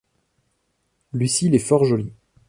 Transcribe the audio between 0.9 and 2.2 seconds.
Lucile est fort jolie.